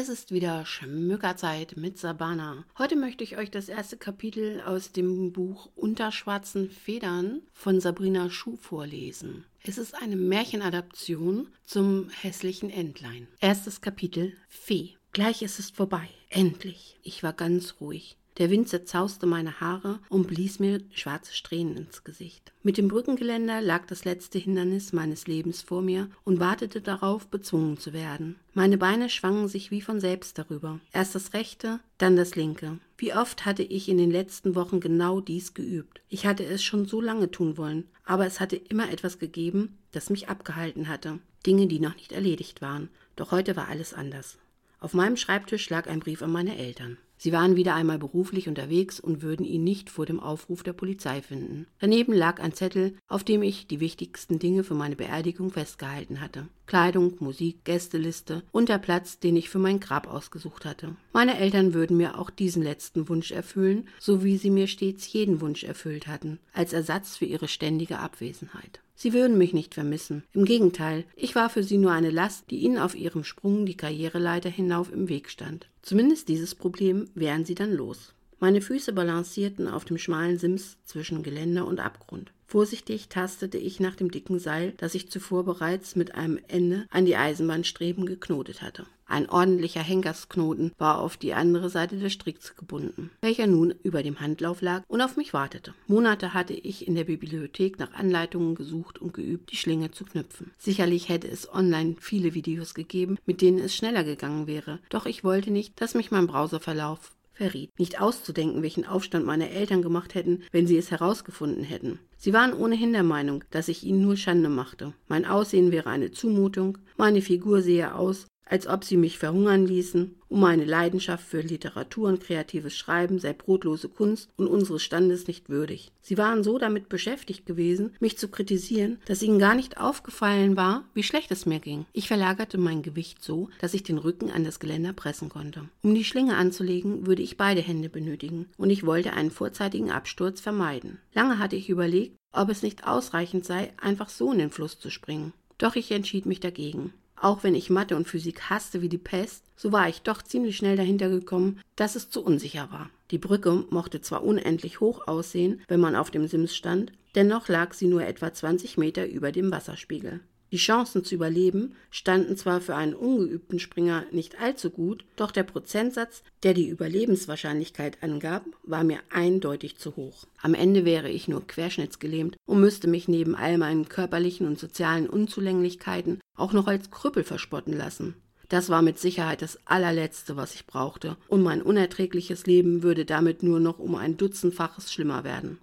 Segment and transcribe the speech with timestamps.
[0.00, 2.64] Es ist wieder Schmückerzeit mit Sabana.
[2.78, 8.30] Heute möchte ich euch das erste Kapitel aus dem Buch Unter schwarzen Federn von Sabrina
[8.30, 9.44] Schuh vorlesen.
[9.62, 13.28] Es ist eine Märchenadaption zum hässlichen Entlein.
[13.40, 14.96] Erstes Kapitel Fee.
[15.12, 16.08] Gleich ist es vorbei.
[16.30, 16.96] Endlich.
[17.02, 18.16] Ich war ganz ruhig.
[18.40, 22.54] Der Wind zerzauste meine Haare und blies mir schwarze Strähnen ins Gesicht.
[22.62, 27.76] Mit dem Brückengeländer lag das letzte Hindernis meines Lebens vor mir und wartete darauf, bezwungen
[27.76, 28.36] zu werden.
[28.54, 30.80] Meine Beine schwangen sich wie von selbst darüber.
[30.94, 32.78] Erst das rechte, dann das linke.
[32.96, 36.00] Wie oft hatte ich in den letzten Wochen genau dies geübt.
[36.08, 40.08] Ich hatte es schon so lange tun wollen, aber es hatte immer etwas gegeben, das
[40.08, 41.18] mich abgehalten hatte.
[41.44, 42.88] Dinge, die noch nicht erledigt waren.
[43.16, 44.38] Doch heute war alles anders.
[44.78, 46.96] Auf meinem Schreibtisch lag ein Brief an meine Eltern.
[47.22, 51.20] Sie waren wieder einmal beruflich unterwegs und würden ihn nicht vor dem Aufruf der Polizei
[51.20, 51.66] finden.
[51.78, 56.48] Daneben lag ein Zettel, auf dem ich die wichtigsten Dinge für meine Beerdigung festgehalten hatte.
[56.70, 60.94] Kleidung, Musik, Gästeliste und der Platz, den ich für mein Grab ausgesucht hatte.
[61.12, 65.40] Meine Eltern würden mir auch diesen letzten Wunsch erfüllen, so wie sie mir stets jeden
[65.40, 68.78] Wunsch erfüllt hatten, als Ersatz für ihre ständige Abwesenheit.
[68.94, 70.22] Sie würden mich nicht vermissen.
[70.32, 73.76] Im Gegenteil, ich war für sie nur eine Last, die ihnen auf ihrem Sprung die
[73.76, 75.68] Karriereleiter hinauf im Weg stand.
[75.82, 78.14] Zumindest dieses Problem wären sie dann los.
[78.38, 82.32] Meine Füße balancierten auf dem schmalen Sims zwischen Geländer und Abgrund.
[82.50, 87.04] Vorsichtig tastete ich nach dem dicken Seil, das ich zuvor bereits mit einem Ende an
[87.04, 88.86] die Eisenbahnstreben geknotet hatte.
[89.06, 94.18] Ein ordentlicher Henkersknoten war auf die andere Seite des Stricks gebunden, welcher nun über dem
[94.18, 95.74] Handlauf lag und auf mich wartete.
[95.86, 100.50] Monate hatte ich in der Bibliothek nach Anleitungen gesucht und geübt, die Schlinge zu knüpfen.
[100.58, 105.22] Sicherlich hätte es online viele Videos gegeben, mit denen es schneller gegangen wäre, doch ich
[105.22, 107.70] wollte nicht, dass mich mein Browserverlauf verriet.
[107.78, 111.98] Nicht auszudenken, welchen Aufstand meine Eltern gemacht hätten, wenn sie es herausgefunden hätten.
[112.18, 114.92] Sie waren ohnehin der Meinung, dass ich ihnen nur Schande machte.
[115.08, 120.16] Mein Aussehen wäre eine Zumutung, meine Figur sehe aus, als ob sie mich verhungern ließen,
[120.28, 125.48] um meine Leidenschaft für Literatur und kreatives Schreiben sei brotlose Kunst und unseres Standes nicht
[125.48, 125.92] würdig.
[126.00, 130.84] Sie waren so damit beschäftigt gewesen, mich zu kritisieren, dass ihnen gar nicht aufgefallen war,
[130.94, 131.86] wie schlecht es mir ging.
[131.92, 135.68] Ich verlagerte mein Gewicht so, dass ich den Rücken an das Geländer pressen konnte.
[135.82, 140.40] Um die Schlinge anzulegen, würde ich beide Hände benötigen, und ich wollte einen vorzeitigen Absturz
[140.40, 140.98] vermeiden.
[141.14, 144.90] Lange hatte ich überlegt, ob es nicht ausreichend sei, einfach so in den Fluss zu
[144.90, 145.32] springen.
[145.58, 146.92] Doch ich entschied mich dagegen.
[147.20, 150.56] Auch wenn ich Mathe und Physik hasste wie die Pest, so war ich doch ziemlich
[150.56, 152.88] schnell dahinter gekommen, dass es zu unsicher war.
[153.10, 157.74] Die Brücke mochte zwar unendlich hoch aussehen, wenn man auf dem Sims stand, dennoch lag
[157.74, 160.20] sie nur etwa 20 Meter über dem Wasserspiegel.
[160.52, 165.44] Die Chancen zu überleben standen zwar für einen ungeübten Springer nicht allzu gut, doch der
[165.44, 170.26] Prozentsatz, der die Überlebenswahrscheinlichkeit angab, war mir eindeutig zu hoch.
[170.42, 175.08] Am Ende wäre ich nur querschnittsgelähmt und müsste mich neben all meinen körperlichen und sozialen
[175.08, 178.14] Unzulänglichkeiten auch noch als Krüppel verspotten lassen.
[178.48, 183.44] Das war mit Sicherheit das allerletzte, was ich brauchte, und mein unerträgliches Leben würde damit
[183.44, 185.58] nur noch um ein Dutzendfaches schlimmer werden.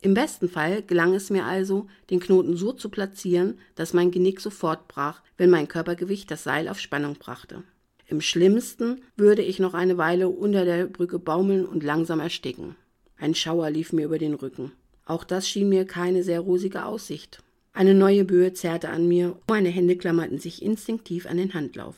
[0.00, 4.40] Im besten Fall gelang es mir also, den Knoten so zu platzieren, dass mein Genick
[4.40, 7.64] sofort brach, wenn mein Körpergewicht das Seil auf Spannung brachte.
[8.06, 12.76] Im schlimmsten würde ich noch eine Weile unter der Brücke baumeln und langsam ersticken.
[13.18, 14.72] Ein Schauer lief mir über den Rücken.
[15.06, 17.42] Auch das schien mir keine sehr rosige Aussicht.
[17.72, 21.96] Eine neue Böe zerrte an mir, meine Hände klammerten sich instinktiv an den Handlauf.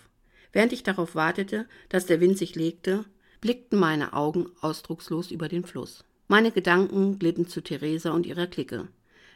[0.52, 3.04] Während ich darauf wartete, dass der Wind sich legte,
[3.40, 6.04] blickten meine Augen ausdruckslos über den Fluss.
[6.30, 8.86] Meine Gedanken glitten zu Theresa und ihrer Clique.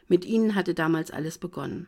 [0.09, 1.87] Mit ihnen hatte damals alles begonnen.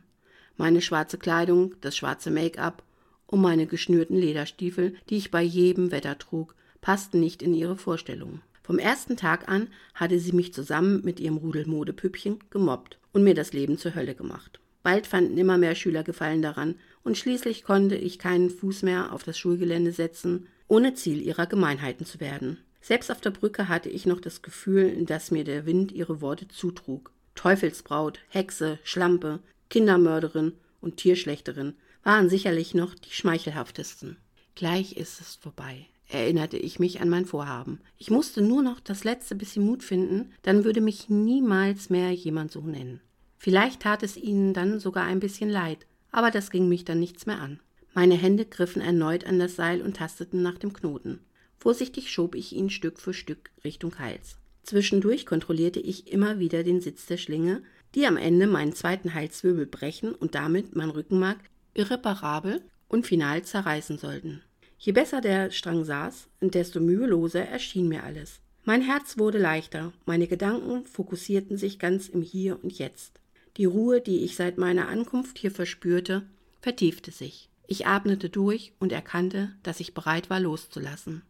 [0.57, 2.83] Meine schwarze Kleidung, das schwarze Make-up
[3.27, 8.41] und meine geschnürten Lederstiefel, die ich bei jedem Wetter trug, passten nicht in ihre Vorstellungen.
[8.63, 13.35] Vom ersten Tag an hatte sie mich zusammen mit ihrem Rudel Modepüppchen gemobbt und mir
[13.35, 14.59] das Leben zur Hölle gemacht.
[14.83, 19.23] Bald fanden immer mehr Schüler Gefallen daran, und schließlich konnte ich keinen Fuß mehr auf
[19.23, 22.57] das Schulgelände setzen, ohne Ziel ihrer Gemeinheiten zu werden.
[22.87, 26.49] Selbst auf der Brücke hatte ich noch das Gefühl, dass mir der Wind ihre Worte
[26.49, 27.13] zutrug.
[27.35, 29.41] Teufelsbraut, Hexe, Schlampe,
[29.71, 30.53] Kindermörderin
[30.83, 34.19] und Tierschlechterin waren sicherlich noch die schmeichelhaftesten.
[34.55, 37.81] Gleich ist es vorbei, erinnerte ich mich an mein Vorhaben.
[37.97, 42.53] Ich musste nur noch das letzte bisschen Mut finden, dann würde mich niemals mehr jemand
[42.53, 43.01] so nennen.
[43.39, 47.25] Vielleicht tat es ihnen dann sogar ein bisschen leid, aber das ging mich dann nichts
[47.25, 47.61] mehr an.
[47.95, 51.21] Meine Hände griffen erneut an das Seil und tasteten nach dem Knoten.
[51.59, 54.37] Vorsichtig schob ich ihn Stück für Stück Richtung Hals.
[54.63, 57.63] Zwischendurch kontrollierte ich immer wieder den Sitz der Schlinge,
[57.95, 61.39] die am Ende meinen zweiten Halswirbel brechen und damit mein Rückenmark
[61.75, 64.43] irreparabel und final zerreißen sollten.
[64.79, 68.41] Je besser der Strang saß, desto müheloser erschien mir alles.
[68.65, 73.21] Mein Herz wurde leichter, meine Gedanken fokussierten sich ganz im Hier und Jetzt.
[73.57, 76.23] Die Ruhe, die ich seit meiner Ankunft hier verspürte,
[76.61, 77.49] vertiefte sich.
[77.67, 81.23] Ich atmete durch und erkannte, dass ich bereit war loszulassen.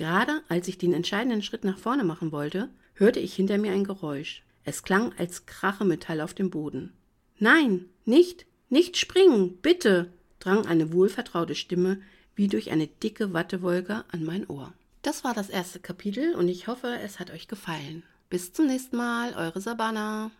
[0.00, 3.84] Gerade als ich den entscheidenden Schritt nach vorne machen wollte, hörte ich hinter mir ein
[3.84, 4.42] Geräusch.
[4.64, 6.94] Es klang als Krache Metall auf dem Boden.
[7.38, 12.00] Nein, nicht, nicht springen, bitte, drang eine wohlvertraute Stimme
[12.34, 14.72] wie durch eine dicke Wattewolke an mein Ohr.
[15.02, 18.02] Das war das erste Kapitel und ich hoffe, es hat euch gefallen.
[18.30, 20.30] Bis zum nächsten Mal, eure Sabana.